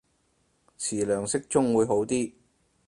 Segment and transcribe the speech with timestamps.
[0.79, 2.33] 詞量適中會好啲